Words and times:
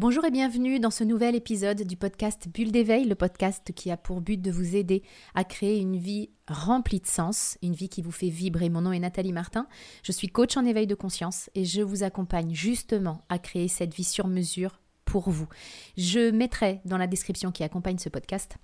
Bonjour 0.00 0.24
et 0.24 0.30
bienvenue 0.30 0.78
dans 0.78 0.92
ce 0.92 1.02
nouvel 1.02 1.34
épisode 1.34 1.82
du 1.82 1.96
podcast 1.96 2.46
Bulle 2.54 2.70
d'éveil, 2.70 3.04
le 3.04 3.16
podcast 3.16 3.72
qui 3.74 3.90
a 3.90 3.96
pour 3.96 4.20
but 4.20 4.40
de 4.40 4.52
vous 4.52 4.76
aider 4.76 5.02
à 5.34 5.42
créer 5.42 5.80
une 5.80 5.96
vie 5.96 6.30
remplie 6.46 7.00
de 7.00 7.06
sens, 7.08 7.58
une 7.64 7.74
vie 7.74 7.88
qui 7.88 8.00
vous 8.00 8.12
fait 8.12 8.28
vibrer. 8.28 8.68
Mon 8.68 8.82
nom 8.82 8.92
est 8.92 9.00
Nathalie 9.00 9.32
Martin, 9.32 9.66
je 10.04 10.12
suis 10.12 10.28
coach 10.28 10.56
en 10.56 10.64
éveil 10.64 10.86
de 10.86 10.94
conscience 10.94 11.50
et 11.56 11.64
je 11.64 11.82
vous 11.82 12.04
accompagne 12.04 12.54
justement 12.54 13.22
à 13.28 13.40
créer 13.40 13.66
cette 13.66 13.92
vie 13.92 14.04
sur 14.04 14.28
mesure 14.28 14.78
pour 15.04 15.30
vous. 15.30 15.48
Je 15.96 16.30
mettrai 16.30 16.80
dans 16.84 16.96
la 16.96 17.08
description 17.08 17.50
qui 17.50 17.64
accompagne 17.64 17.98
ce 17.98 18.08
podcast 18.08 18.56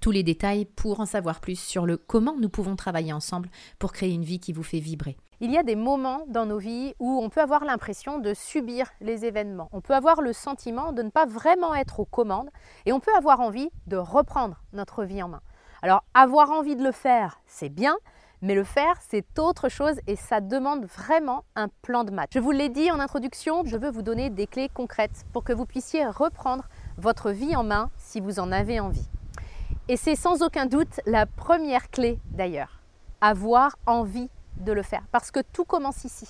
tous 0.00 0.10
les 0.10 0.22
détails 0.22 0.64
pour 0.64 1.00
en 1.00 1.06
savoir 1.06 1.40
plus 1.40 1.58
sur 1.58 1.86
le 1.86 1.96
comment 1.96 2.36
nous 2.38 2.48
pouvons 2.48 2.76
travailler 2.76 3.12
ensemble 3.12 3.48
pour 3.78 3.92
créer 3.92 4.12
une 4.12 4.24
vie 4.24 4.40
qui 4.40 4.52
vous 4.52 4.62
fait 4.62 4.78
vibrer. 4.78 5.16
Il 5.40 5.50
y 5.50 5.58
a 5.58 5.62
des 5.62 5.76
moments 5.76 6.24
dans 6.28 6.46
nos 6.46 6.58
vies 6.58 6.94
où 6.98 7.20
on 7.22 7.28
peut 7.28 7.42
avoir 7.42 7.64
l'impression 7.64 8.18
de 8.18 8.32
subir 8.32 8.90
les 9.02 9.26
événements. 9.26 9.68
On 9.72 9.82
peut 9.82 9.94
avoir 9.94 10.22
le 10.22 10.32
sentiment 10.32 10.92
de 10.92 11.02
ne 11.02 11.10
pas 11.10 11.26
vraiment 11.26 11.74
être 11.74 12.00
aux 12.00 12.06
commandes 12.06 12.48
et 12.86 12.92
on 12.92 13.00
peut 13.00 13.14
avoir 13.16 13.40
envie 13.40 13.68
de 13.86 13.98
reprendre 13.98 14.62
notre 14.72 15.04
vie 15.04 15.22
en 15.22 15.28
main. 15.28 15.42
Alors 15.82 16.04
avoir 16.14 16.50
envie 16.50 16.74
de 16.74 16.82
le 16.82 16.92
faire, 16.92 17.38
c'est 17.46 17.68
bien, 17.68 17.96
mais 18.40 18.54
le 18.54 18.64
faire, 18.64 18.94
c'est 19.06 19.38
autre 19.38 19.68
chose 19.68 19.96
et 20.06 20.16
ça 20.16 20.40
demande 20.40 20.86
vraiment 20.86 21.44
un 21.54 21.68
plan 21.82 22.04
de 22.04 22.10
match. 22.10 22.30
Je 22.32 22.40
vous 22.40 22.50
l'ai 22.50 22.68
dit 22.68 22.90
en 22.90 22.98
introduction, 22.98 23.62
je 23.66 23.76
veux 23.76 23.90
vous 23.90 24.02
donner 24.02 24.30
des 24.30 24.46
clés 24.46 24.70
concrètes 24.72 25.26
pour 25.32 25.44
que 25.44 25.52
vous 25.52 25.66
puissiez 25.66 26.06
reprendre 26.06 26.64
votre 26.96 27.30
vie 27.30 27.56
en 27.56 27.64
main 27.64 27.90
si 27.98 28.20
vous 28.20 28.38
en 28.38 28.52
avez 28.52 28.80
envie. 28.80 29.06
Et 29.88 29.96
c'est 29.96 30.16
sans 30.16 30.42
aucun 30.42 30.66
doute 30.66 31.00
la 31.06 31.26
première 31.26 31.90
clé 31.90 32.18
d'ailleurs, 32.30 32.80
avoir 33.20 33.76
envie 33.86 34.28
de 34.56 34.72
le 34.72 34.82
faire. 34.82 35.04
Parce 35.12 35.30
que 35.30 35.38
tout 35.52 35.64
commence 35.64 36.02
ici. 36.02 36.28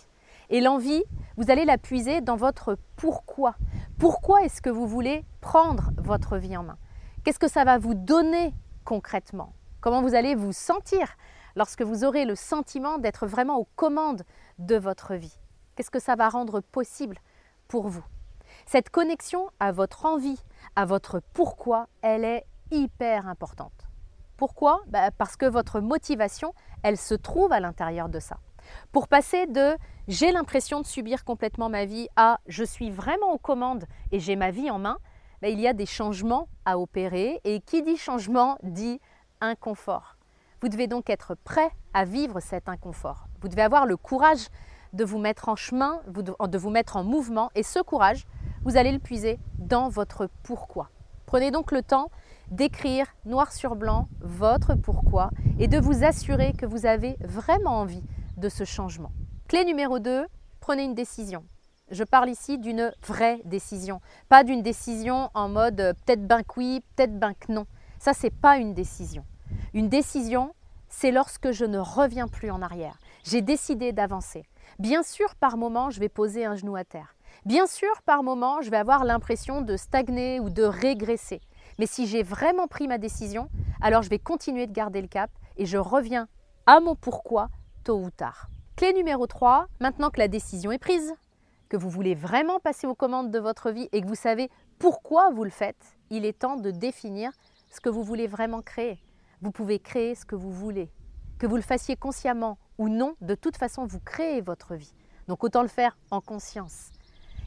Et 0.51 0.60
l'envie, 0.60 1.02
vous 1.38 1.51
allez 1.51 1.64
la 1.64 1.78
puiser 1.78 2.20
dans 2.20 2.37
votre 2.37 2.77
pourquoi. 2.97 3.55
Pourquoi 3.98 4.42
est-ce 4.42 4.61
que 4.61 4.69
vous 4.69 4.87
voulez 4.87 5.24
prendre 5.41 5.91
votre 5.97 6.37
vie 6.37 6.55
en 6.55 6.64
main? 6.64 6.77
Qu'est-ce 7.25 7.39
que 7.39 7.48
ça 7.48 7.64
va 7.64 7.78
vous 7.78 7.94
donner 7.94 8.55
concrètement? 8.84 9.55
Comment 9.81 10.03
vous 10.03 10.14
allez 10.14 10.34
vous 10.34 10.53
sentir 10.53 11.16
lorsque 11.55 11.81
vous 11.81 12.05
aurez 12.05 12.27
le 12.27 12.34
sentiment 12.34 12.98
d'être 12.98 13.27
vraiment 13.27 13.56
aux 13.56 13.69
commandes 13.75 14.25
de 14.59 14.77
votre 14.77 15.14
vie? 15.14 15.41
Qu'est-ce 15.75 15.91
que 15.91 15.98
ça 15.98 16.14
va 16.14 16.28
rendre 16.28 16.61
possible 16.61 17.16
pour 17.69 17.88
vous? 17.88 18.05
Cette 18.66 18.91
connexion 18.91 19.48
à 19.61 19.72
votre 19.72 20.05
envie, 20.05 20.42
à 20.77 20.84
votre 20.84 21.20
pourquoi, 21.33 21.86
elle 22.03 22.25
est 22.25 22.44
hyper 22.70 23.27
importante. 23.27 23.89
Pourquoi? 24.36 24.83
Bah, 24.86 25.11
Parce 25.11 25.36
que 25.36 25.47
votre 25.47 25.81
motivation, 25.81 26.53
elle 26.83 26.97
se 26.97 27.14
trouve 27.14 27.53
à 27.53 27.61
l'intérieur 27.61 28.09
de 28.09 28.20
ça. 28.20 28.39
Pour 28.92 29.09
passer 29.09 29.47
de 29.47 29.77
j'ai 30.09 30.33
l'impression 30.33 30.81
de 30.81 30.87
subir 30.87 31.25
complètement 31.25 31.69
ma 31.69 31.84
vie 31.84 32.09
à 32.17 32.41
je 32.47 32.64
suis 32.64 32.91
vraiment 32.91 33.33
aux 33.33 33.39
commandes 33.39 33.87
et 34.12 34.20
j'ai 34.20 34.37
ma 34.37 34.50
vie 34.50 34.70
en 34.70 34.78
main, 34.78 34.98
bah, 35.42 35.48
il 35.48 35.61
y 35.61 35.67
a 35.67 35.72
des 35.72 35.87
changements 35.87 36.48
à 36.64 36.78
opérer 36.78 37.41
et 37.44 37.61
qui 37.61 37.83
dit 37.83 37.97
changement 37.97 38.59
dit 38.62 39.00
inconfort. 39.41 40.17
Vous 40.61 40.69
devez 40.69 40.87
donc 40.87 41.11
être 41.11 41.34
prêt 41.34 41.70
à 41.92 42.05
vivre 42.05 42.41
cet 42.41 42.69
inconfort. 42.69 43.27
Vous 43.41 43.48
devez 43.48 43.62
avoir 43.62 43.87
le 43.87 43.97
courage 43.97 44.48
de 44.92 45.05
vous 45.05 45.19
mettre 45.19 45.48
en 45.48 45.56
chemin, 45.56 46.00
de 46.09 46.59
vous 46.59 46.70
mettre 46.70 46.97
en 46.97 47.05
mouvement 47.05 47.50
et 47.55 47.62
ce 47.62 47.81
courage, 47.81 48.27
vous 48.62 48.77
allez 48.77 48.92
le 48.92 48.98
puiser 48.98 49.39
dans 49.59 49.89
votre 49.89 50.28
pourquoi. 50.42 50.91
Prenez 51.27 51.50
donc 51.50 51.72
le 51.72 51.83
temps 51.83 52.11
d'écrire 52.50 53.06
noir 53.25 53.52
sur 53.52 53.77
blanc 53.77 54.08
votre 54.20 54.75
pourquoi 54.75 55.30
et 55.58 55.69
de 55.69 55.78
vous 55.78 56.05
assurer 56.05 56.53
que 56.53 56.66
vous 56.66 56.86
avez 56.86 57.16
vraiment 57.20 57.80
envie 57.80 58.03
de 58.36 58.48
ce 58.48 58.64
changement. 58.64 59.12
Clé 59.48 59.64
numéro 59.64 59.98
2, 59.98 60.27
prenez 60.61 60.84
une 60.84 60.94
décision. 60.94 61.44
Je 61.91 62.03
parle 62.03 62.30
ici 62.30 62.58
d'une 62.58 62.92
vraie 63.06 63.41
décision, 63.44 64.00
pas 64.28 64.42
d'une 64.42 64.62
décision 64.62 65.30
en 65.34 65.48
mode 65.48 65.80
euh, 65.80 65.92
peut-être 65.92 66.27
ben 66.27 66.42
oui, 66.56 66.83
peut-être 66.97 67.16
ben 67.16 67.33
non. 67.48 67.64
Ça, 68.00 68.12
c'est 68.12 68.30
pas 68.30 68.58
une 68.58 68.75
décision. 68.75 69.25
Une 69.72 69.88
décision, 69.88 70.53
c'est 70.88 71.12
lorsque 71.12 71.53
je 71.53 71.65
ne 71.65 71.78
reviens 71.78 72.26
plus 72.26 72.50
en 72.50 72.60
arrière. 72.60 72.98
J'ai 73.25 73.41
décidé 73.41 73.92
d'avancer. 73.92 74.44
Bien 74.78 75.03
sûr, 75.03 75.34
par 75.37 75.56
moment, 75.56 75.91
je 75.91 76.00
vais 76.00 76.09
poser 76.09 76.44
un 76.44 76.56
genou 76.56 76.75
à 76.75 76.84
terre. 76.84 77.15
Bien 77.44 77.66
sûr, 77.66 78.03
par 78.04 78.22
moment, 78.22 78.60
je 78.62 78.71
vais 78.71 78.76
avoir 78.76 79.04
l'impression 79.04 79.60
de 79.60 79.76
stagner 79.76 80.41
ou 80.41 80.50
de 80.50 80.65
régresser. 80.65 81.41
Mais 81.78 81.87
si 81.87 82.06
j'ai 82.06 82.22
vraiment 82.22 82.66
pris 82.66 82.88
ma 82.88 82.98
décision, 82.98 83.48
alors 83.81 84.03
je 84.03 84.10
vais 84.10 84.19
continuer 84.19 84.66
de 84.66 84.72
garder 84.72 85.03
le 85.03 85.09
cap 85.09 85.31
et 85.56 85.66
je 85.66 85.78
reviens 85.78 86.28
à 86.66 86.81
mon 86.81 86.94
pourquoi 86.94 87.48
tôt 87.84 87.98
ou 87.98 88.10
tard. 88.10 88.48
Clé 88.76 88.92
numéro 88.92 89.26
3, 89.26 89.69
maintenant 89.81 90.10
que 90.10 90.19
la 90.19 90.28
décision 90.28 90.72
est 90.72 90.78
prise, 90.78 91.15
que 91.69 91.76
vous 91.76 91.91
voulez 91.91 92.15
vraiment 92.15 92.60
passer 92.60 92.86
aux 92.86 92.94
commandes 92.94 93.31
de 93.31 93.38
votre 93.38 93.70
vie 93.70 93.88
et 93.92 94.00
que 94.00 94.06
vous 94.06 94.15
savez 94.15 94.50
pourquoi 94.78 95.31
vous 95.31 95.44
le 95.44 95.50
faites, 95.50 95.97
il 96.10 96.25
est 96.25 96.38
temps 96.38 96.56
de 96.56 96.70
définir 96.70 97.32
ce 97.70 97.81
que 97.81 97.88
vous 97.88 98.03
voulez 98.03 98.26
vraiment 98.26 98.62
créer. 98.62 99.03
Vous 99.42 99.50
pouvez 99.50 99.78
créer 99.78 100.15
ce 100.15 100.25
que 100.25 100.36
vous 100.36 100.53
voulez. 100.53 100.91
Que 101.38 101.47
vous 101.47 101.56
le 101.56 101.62
fassiez 101.62 101.97
consciemment 101.97 102.59
ou 102.78 102.88
non, 102.88 103.16
de 103.20 103.34
toute 103.34 103.56
façon, 103.56 103.86
vous 103.86 104.00
créez 104.00 104.41
votre 104.41 104.75
vie. 104.75 104.94
Donc 105.28 105.44
autant 105.44 105.62
le 105.62 105.69
faire 105.69 105.97
en 106.10 106.20
conscience. 106.20 106.91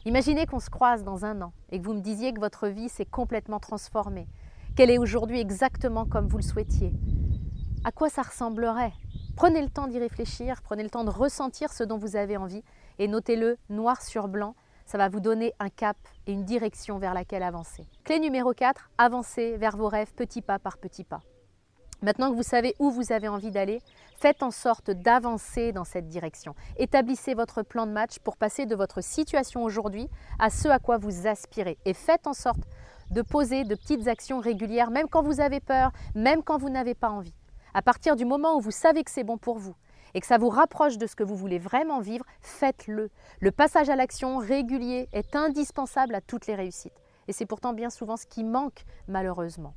Imaginez 0.06 0.46
qu'on 0.46 0.60
se 0.60 0.70
croise 0.70 1.04
dans 1.04 1.26
un 1.26 1.42
an 1.42 1.52
et 1.70 1.78
que 1.78 1.84
vous 1.84 1.92
me 1.92 2.00
disiez 2.00 2.32
que 2.32 2.40
votre 2.40 2.68
vie 2.68 2.88
s'est 2.88 3.04
complètement 3.04 3.60
transformée, 3.60 4.28
qu'elle 4.74 4.90
est 4.90 4.96
aujourd'hui 4.96 5.40
exactement 5.40 6.06
comme 6.06 6.26
vous 6.26 6.38
le 6.38 6.42
souhaitiez. 6.42 6.94
À 7.84 7.92
quoi 7.92 8.08
ça 8.08 8.22
ressemblerait? 8.22 8.94
Prenez 9.36 9.60
le 9.60 9.68
temps 9.68 9.88
d'y 9.88 9.98
réfléchir, 9.98 10.62
prenez 10.62 10.82
le 10.82 10.88
temps 10.88 11.04
de 11.04 11.10
ressentir 11.10 11.70
ce 11.70 11.84
dont 11.84 11.98
vous 11.98 12.16
avez 12.16 12.38
envie 12.38 12.62
et 12.98 13.08
notez-le 13.08 13.58
noir 13.68 14.00
sur 14.00 14.28
blanc. 14.28 14.54
Ça 14.86 14.96
va 14.96 15.10
vous 15.10 15.20
donner 15.20 15.52
un 15.58 15.68
cap 15.68 15.98
et 16.26 16.32
une 16.32 16.46
direction 16.46 16.98
vers 16.98 17.12
laquelle 17.12 17.42
avancer. 17.42 17.86
Clé 18.04 18.20
numéro 18.20 18.54
4, 18.54 18.90
avancez 18.96 19.58
vers 19.58 19.76
vos 19.76 19.88
rêves 19.88 20.14
petit 20.14 20.40
pas 20.40 20.58
par 20.58 20.78
petit 20.78 21.04
pas. 21.04 21.20
Maintenant 22.02 22.30
que 22.30 22.36
vous 22.36 22.42
savez 22.42 22.74
où 22.78 22.90
vous 22.90 23.12
avez 23.12 23.28
envie 23.28 23.50
d'aller, 23.50 23.82
faites 24.16 24.42
en 24.42 24.50
sorte 24.50 24.90
d'avancer 24.90 25.72
dans 25.72 25.84
cette 25.84 26.08
direction. 26.08 26.54
Établissez 26.78 27.34
votre 27.34 27.62
plan 27.62 27.86
de 27.86 27.92
match 27.92 28.18
pour 28.20 28.38
passer 28.38 28.64
de 28.64 28.74
votre 28.74 29.02
situation 29.02 29.62
aujourd'hui 29.62 30.08
à 30.38 30.48
ce 30.48 30.68
à 30.68 30.78
quoi 30.78 30.96
vous 30.96 31.26
aspirez. 31.26 31.76
Et 31.84 31.92
faites 31.92 32.26
en 32.26 32.32
sorte 32.32 32.62
de 33.10 33.20
poser 33.20 33.64
de 33.64 33.74
petites 33.74 34.08
actions 34.08 34.40
régulières, 34.40 34.90
même 34.90 35.08
quand 35.08 35.22
vous 35.22 35.40
avez 35.40 35.60
peur, 35.60 35.92
même 36.14 36.42
quand 36.42 36.56
vous 36.56 36.70
n'avez 36.70 36.94
pas 36.94 37.10
envie. 37.10 37.34
À 37.74 37.82
partir 37.82 38.16
du 38.16 38.24
moment 38.24 38.56
où 38.56 38.60
vous 38.60 38.70
savez 38.70 39.04
que 39.04 39.10
c'est 39.10 39.24
bon 39.24 39.36
pour 39.36 39.58
vous 39.58 39.74
et 40.14 40.20
que 40.20 40.26
ça 40.26 40.38
vous 40.38 40.48
rapproche 40.48 40.96
de 40.96 41.06
ce 41.06 41.14
que 41.14 41.22
vous 41.22 41.36
voulez 41.36 41.58
vraiment 41.58 42.00
vivre, 42.00 42.24
faites-le. 42.40 43.10
Le 43.40 43.50
passage 43.50 43.90
à 43.90 43.96
l'action 43.96 44.38
régulier 44.38 45.08
est 45.12 45.36
indispensable 45.36 46.14
à 46.14 46.20
toutes 46.20 46.46
les 46.46 46.54
réussites. 46.54 47.00
Et 47.28 47.32
c'est 47.32 47.46
pourtant 47.46 47.74
bien 47.74 47.90
souvent 47.90 48.16
ce 48.16 48.26
qui 48.26 48.42
manque 48.42 48.84
malheureusement. 49.06 49.74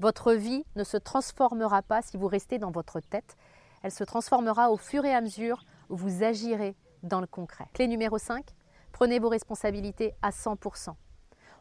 Votre 0.00 0.32
vie 0.32 0.64
ne 0.76 0.84
se 0.84 0.96
transformera 0.96 1.82
pas 1.82 2.02
si 2.02 2.16
vous 2.16 2.26
restez 2.26 2.58
dans 2.58 2.70
votre 2.70 3.00
tête. 3.00 3.36
Elle 3.82 3.92
se 3.92 4.04
transformera 4.04 4.70
au 4.70 4.76
fur 4.76 5.04
et 5.04 5.14
à 5.14 5.20
mesure 5.20 5.64
où 5.88 5.96
vous 5.96 6.22
agirez 6.22 6.76
dans 7.02 7.20
le 7.20 7.26
concret. 7.26 7.66
Clé 7.72 7.86
numéro 7.86 8.18
5, 8.18 8.44
prenez 8.92 9.18
vos 9.18 9.28
responsabilités 9.28 10.14
à 10.22 10.30
100%. 10.30 10.94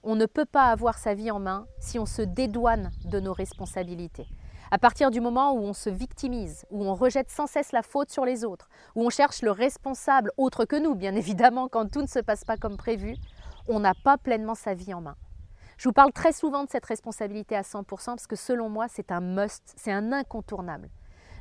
On 0.04 0.16
ne 0.16 0.26
peut 0.26 0.46
pas 0.46 0.66
avoir 0.66 0.98
sa 0.98 1.14
vie 1.14 1.32
en 1.32 1.40
main 1.40 1.66
si 1.80 2.00
on 2.00 2.06
se 2.06 2.22
dédouane 2.22 2.92
de 3.06 3.20
nos 3.20 3.34
responsabilités. 3.34 4.28
À 4.72 4.80
partir 4.80 5.12
du 5.12 5.22
moment 5.22 5.54
où 5.54 5.60
on 5.60 5.74
se 5.74 5.90
victimise, 5.90 6.66
où 6.72 6.84
on 6.84 6.96
rejette 6.96 7.30
sans 7.30 7.46
cesse 7.46 7.72
la 7.72 7.84
faute 7.84 8.10
sur 8.10 8.26
les 8.26 8.44
autres, 8.44 8.70
où 8.96 9.06
on 9.06 9.10
cherche 9.10 9.42
le 9.44 9.52
responsable 9.52 10.32
autre 10.36 10.66
que 10.66 10.76
nous, 10.76 10.96
bien 10.96 11.16
évidemment, 11.16 11.68
quand 11.68 11.92
tout 11.92 12.02
ne 12.02 12.08
se 12.08 12.20
passe 12.20 12.44
pas 12.44 12.58
comme 12.58 12.78
prévu, 12.78 13.16
on 13.68 13.80
n'a 13.80 13.94
pas 13.94 14.18
pleinement 14.18 14.56
sa 14.56 14.74
vie 14.74 14.94
en 14.94 15.02
main. 15.02 15.16
Je 15.84 15.90
vous 15.90 15.94
parle 15.94 16.14
très 16.14 16.32
souvent 16.32 16.64
de 16.64 16.70
cette 16.70 16.86
responsabilité 16.86 17.58
à 17.58 17.62
100% 17.62 18.06
parce 18.06 18.26
que 18.26 18.38
selon 18.38 18.70
moi, 18.70 18.88
c'est 18.88 19.12
un 19.12 19.20
must, 19.20 19.74
c'est 19.76 19.92
un 19.92 20.14
incontournable. 20.14 20.90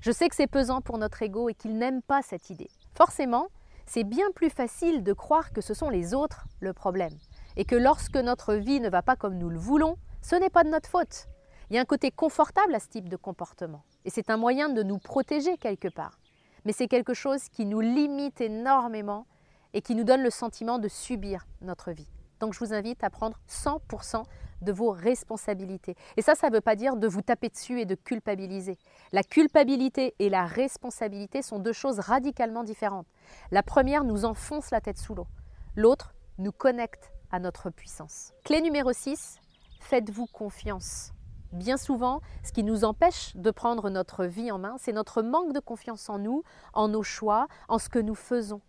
Je 0.00 0.10
sais 0.10 0.28
que 0.28 0.34
c'est 0.34 0.48
pesant 0.48 0.80
pour 0.80 0.98
notre 0.98 1.22
ego 1.22 1.48
et 1.48 1.54
qu'il 1.54 1.78
n'aime 1.78 2.02
pas 2.02 2.22
cette 2.22 2.50
idée. 2.50 2.68
Forcément, 2.92 3.50
c'est 3.86 4.02
bien 4.02 4.32
plus 4.34 4.50
facile 4.50 5.04
de 5.04 5.12
croire 5.12 5.52
que 5.52 5.60
ce 5.60 5.74
sont 5.74 5.90
les 5.90 6.12
autres 6.12 6.46
le 6.58 6.72
problème 6.72 7.16
et 7.56 7.64
que 7.64 7.76
lorsque 7.76 8.16
notre 8.16 8.54
vie 8.54 8.80
ne 8.80 8.90
va 8.90 9.00
pas 9.00 9.14
comme 9.14 9.38
nous 9.38 9.48
le 9.48 9.60
voulons, 9.60 9.96
ce 10.22 10.34
n'est 10.34 10.50
pas 10.50 10.64
de 10.64 10.70
notre 10.70 10.88
faute. 10.88 11.28
Il 11.70 11.76
y 11.76 11.78
a 11.78 11.82
un 11.82 11.84
côté 11.84 12.10
confortable 12.10 12.74
à 12.74 12.80
ce 12.80 12.88
type 12.88 13.08
de 13.08 13.16
comportement 13.16 13.84
et 14.04 14.10
c'est 14.10 14.28
un 14.28 14.38
moyen 14.38 14.70
de 14.70 14.82
nous 14.82 14.98
protéger 14.98 15.56
quelque 15.56 15.86
part. 15.86 16.18
Mais 16.64 16.72
c'est 16.72 16.88
quelque 16.88 17.14
chose 17.14 17.48
qui 17.48 17.64
nous 17.64 17.80
limite 17.80 18.40
énormément 18.40 19.24
et 19.72 19.82
qui 19.82 19.94
nous 19.94 20.02
donne 20.02 20.24
le 20.24 20.30
sentiment 20.30 20.80
de 20.80 20.88
subir 20.88 21.46
notre 21.60 21.92
vie. 21.92 22.08
Donc 22.42 22.54
je 22.54 22.58
vous 22.58 22.74
invite 22.74 23.04
à 23.04 23.08
prendre 23.08 23.38
100% 23.48 24.24
de 24.62 24.72
vos 24.72 24.90
responsabilités. 24.90 25.94
Et 26.16 26.22
ça, 26.22 26.34
ça 26.34 26.50
ne 26.50 26.54
veut 26.54 26.60
pas 26.60 26.74
dire 26.74 26.96
de 26.96 27.06
vous 27.06 27.22
taper 27.22 27.48
dessus 27.48 27.80
et 27.80 27.84
de 27.84 27.94
culpabiliser. 27.94 28.78
La 29.12 29.22
culpabilité 29.22 30.16
et 30.18 30.28
la 30.28 30.44
responsabilité 30.44 31.40
sont 31.40 31.60
deux 31.60 31.72
choses 31.72 32.00
radicalement 32.00 32.64
différentes. 32.64 33.06
La 33.52 33.62
première 33.62 34.02
nous 34.02 34.24
enfonce 34.24 34.72
la 34.72 34.80
tête 34.80 34.98
sous 34.98 35.14
l'eau. 35.14 35.28
L'autre 35.76 36.14
nous 36.38 36.50
connecte 36.50 37.12
à 37.30 37.38
notre 37.38 37.70
puissance. 37.70 38.32
Clé 38.42 38.60
numéro 38.60 38.92
6, 38.92 39.38
faites-vous 39.80 40.26
confiance. 40.26 41.12
Bien 41.52 41.76
souvent, 41.76 42.22
ce 42.42 42.50
qui 42.50 42.64
nous 42.64 42.82
empêche 42.82 43.36
de 43.36 43.52
prendre 43.52 43.88
notre 43.88 44.24
vie 44.24 44.50
en 44.50 44.58
main, 44.58 44.74
c'est 44.80 44.92
notre 44.92 45.22
manque 45.22 45.52
de 45.52 45.60
confiance 45.60 46.08
en 46.08 46.18
nous, 46.18 46.42
en 46.72 46.88
nos 46.88 47.04
choix, 47.04 47.46
en 47.68 47.78
ce 47.78 47.88
que 47.88 48.00
nous 48.00 48.16
faisons. 48.16 48.62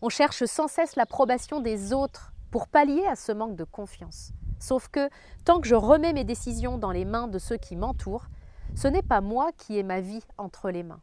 On 0.00 0.10
cherche 0.10 0.44
sans 0.44 0.68
cesse 0.68 0.94
l'approbation 0.94 1.58
des 1.58 1.92
autres 1.92 2.32
pour 2.50 2.68
pallier 2.68 3.06
à 3.06 3.16
ce 3.16 3.32
manque 3.32 3.56
de 3.56 3.64
confiance. 3.64 4.32
Sauf 4.58 4.88
que 4.88 5.10
tant 5.44 5.60
que 5.60 5.68
je 5.68 5.74
remets 5.74 6.12
mes 6.12 6.24
décisions 6.24 6.78
dans 6.78 6.90
les 6.90 7.04
mains 7.04 7.28
de 7.28 7.38
ceux 7.38 7.56
qui 7.56 7.76
m'entourent, 7.76 8.26
ce 8.74 8.88
n'est 8.88 9.02
pas 9.02 9.20
moi 9.20 9.50
qui 9.56 9.78
ai 9.78 9.82
ma 9.82 10.00
vie 10.00 10.24
entre 10.38 10.70
les 10.70 10.82
mains. 10.82 11.00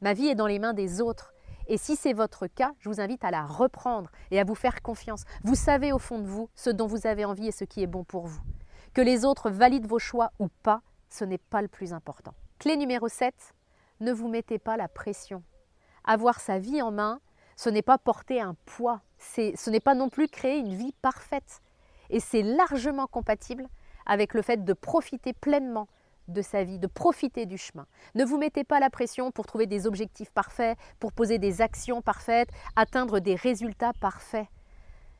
Ma 0.00 0.14
vie 0.14 0.26
est 0.26 0.34
dans 0.34 0.46
les 0.46 0.58
mains 0.58 0.74
des 0.74 1.00
autres. 1.00 1.32
Et 1.68 1.78
si 1.78 1.94
c'est 1.94 2.12
votre 2.12 2.48
cas, 2.48 2.72
je 2.80 2.88
vous 2.88 3.00
invite 3.00 3.24
à 3.24 3.30
la 3.30 3.46
reprendre 3.46 4.10
et 4.30 4.40
à 4.40 4.44
vous 4.44 4.54
faire 4.54 4.82
confiance. 4.82 5.24
Vous 5.44 5.54
savez 5.54 5.92
au 5.92 5.98
fond 5.98 6.18
de 6.18 6.26
vous 6.26 6.48
ce 6.54 6.70
dont 6.70 6.86
vous 6.86 7.06
avez 7.06 7.24
envie 7.24 7.46
et 7.46 7.52
ce 7.52 7.64
qui 7.64 7.82
est 7.82 7.86
bon 7.86 8.04
pour 8.04 8.26
vous. 8.26 8.42
Que 8.94 9.00
les 9.00 9.24
autres 9.24 9.48
valident 9.48 9.86
vos 9.86 10.00
choix 10.00 10.32
ou 10.38 10.48
pas, 10.48 10.82
ce 11.08 11.24
n'est 11.24 11.38
pas 11.38 11.62
le 11.62 11.68
plus 11.68 11.92
important. 11.92 12.34
Clé 12.58 12.76
numéro 12.76 13.08
7, 13.08 13.34
ne 14.00 14.12
vous 14.12 14.28
mettez 14.28 14.58
pas 14.58 14.76
la 14.76 14.88
pression. 14.88 15.42
Avoir 16.04 16.40
sa 16.40 16.58
vie 16.58 16.82
en 16.82 16.90
main, 16.90 17.20
ce 17.56 17.70
n'est 17.70 17.82
pas 17.82 17.96
porter 17.96 18.40
un 18.40 18.54
poids, 18.66 19.02
ce 19.22 19.70
n'est 19.70 19.80
pas 19.80 19.94
non 19.94 20.08
plus 20.08 20.28
créer 20.28 20.58
une 20.58 20.74
vie 20.74 20.94
parfaite. 21.02 21.60
Et 22.10 22.20
c'est 22.20 22.42
largement 22.42 23.06
compatible 23.06 23.68
avec 24.06 24.34
le 24.34 24.42
fait 24.42 24.64
de 24.64 24.72
profiter 24.72 25.32
pleinement 25.32 25.88
de 26.28 26.42
sa 26.42 26.64
vie, 26.64 26.78
de 26.78 26.86
profiter 26.86 27.46
du 27.46 27.58
chemin. 27.58 27.86
Ne 28.14 28.24
vous 28.24 28.38
mettez 28.38 28.64
pas 28.64 28.80
la 28.80 28.90
pression 28.90 29.30
pour 29.30 29.46
trouver 29.46 29.66
des 29.66 29.86
objectifs 29.86 30.30
parfaits, 30.30 30.78
pour 31.00 31.12
poser 31.12 31.38
des 31.38 31.60
actions 31.60 32.02
parfaites, 32.02 32.50
atteindre 32.76 33.18
des 33.18 33.34
résultats 33.34 33.92
parfaits. 34.00 34.46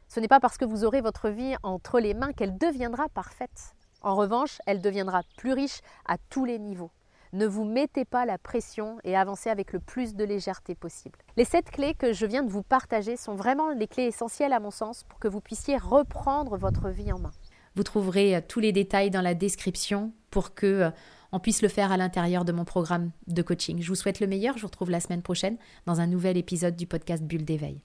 Ce 0.08 0.20
n'est 0.20 0.28
pas 0.28 0.40
parce 0.40 0.58
que 0.58 0.64
vous 0.64 0.84
aurez 0.84 1.00
votre 1.00 1.28
vie 1.28 1.54
entre 1.62 1.98
les 1.98 2.14
mains 2.14 2.32
qu'elle 2.32 2.56
deviendra 2.58 3.08
parfaite. 3.08 3.74
En 4.02 4.14
revanche, 4.14 4.58
elle 4.66 4.80
deviendra 4.80 5.22
plus 5.36 5.52
riche 5.52 5.80
à 6.06 6.16
tous 6.28 6.44
les 6.44 6.58
niveaux. 6.58 6.90
Ne 7.34 7.46
vous 7.46 7.64
mettez 7.64 8.04
pas 8.04 8.26
la 8.26 8.36
pression 8.36 8.98
et 9.04 9.16
avancez 9.16 9.48
avec 9.48 9.72
le 9.72 9.80
plus 9.80 10.14
de 10.14 10.22
légèreté 10.22 10.74
possible. 10.74 11.18
Les 11.38 11.46
sept 11.46 11.70
clés 11.70 11.94
que 11.94 12.12
je 12.12 12.26
viens 12.26 12.42
de 12.42 12.50
vous 12.50 12.62
partager 12.62 13.16
sont 13.16 13.34
vraiment 13.34 13.70
les 13.70 13.88
clés 13.88 14.04
essentielles 14.04 14.52
à 14.52 14.60
mon 14.60 14.70
sens 14.70 15.04
pour 15.04 15.18
que 15.18 15.28
vous 15.28 15.40
puissiez 15.40 15.78
reprendre 15.78 16.58
votre 16.58 16.90
vie 16.90 17.10
en 17.10 17.18
main. 17.18 17.30
Vous 17.74 17.84
trouverez 17.84 18.36
euh, 18.36 18.40
tous 18.46 18.60
les 18.60 18.72
détails 18.72 19.10
dans 19.10 19.22
la 19.22 19.32
description 19.32 20.12
pour 20.30 20.54
que 20.54 20.66
euh, 20.66 20.90
on 21.32 21.40
puisse 21.40 21.62
le 21.62 21.68
faire 21.68 21.90
à 21.90 21.96
l'intérieur 21.96 22.44
de 22.44 22.52
mon 22.52 22.66
programme 22.66 23.12
de 23.28 23.40
coaching. 23.40 23.80
Je 23.80 23.88
vous 23.88 23.94
souhaite 23.94 24.20
le 24.20 24.26
meilleur. 24.26 24.56
Je 24.56 24.60
vous 24.60 24.68
retrouve 24.68 24.90
la 24.90 25.00
semaine 25.00 25.22
prochaine 25.22 25.56
dans 25.86 26.00
un 26.00 26.06
nouvel 26.06 26.36
épisode 26.36 26.76
du 26.76 26.86
podcast 26.86 27.22
Bulle 27.22 27.46
d'éveil. 27.46 27.80